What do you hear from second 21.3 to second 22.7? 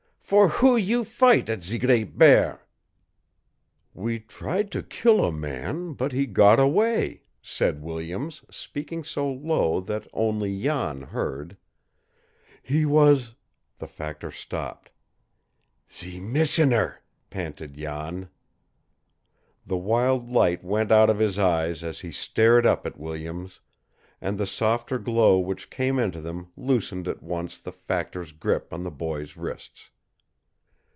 eyes as he stared